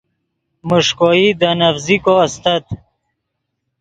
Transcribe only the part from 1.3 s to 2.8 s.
دے نڤزیکو استت